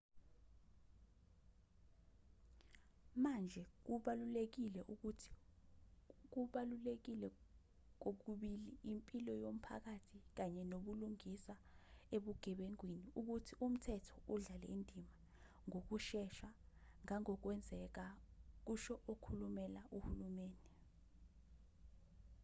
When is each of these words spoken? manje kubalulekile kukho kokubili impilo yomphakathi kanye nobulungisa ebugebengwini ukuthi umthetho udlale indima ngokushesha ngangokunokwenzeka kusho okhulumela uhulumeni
manje 3.23 3.63
kubalulekile 3.85 4.79
kukho 6.31 7.29
kokubili 8.01 8.71
impilo 8.91 9.31
yomphakathi 9.43 10.17
kanye 10.37 10.61
nobulungisa 10.71 11.53
ebugebengwini 12.15 13.07
ukuthi 13.19 13.53
umthetho 13.65 14.15
udlale 14.33 14.67
indima 14.75 15.11
ngokushesha 15.67 16.49
ngangokunokwenzeka 17.03 18.05
kusho 18.67 18.93
okhulumela 19.11 19.81
uhulumeni 19.97 20.61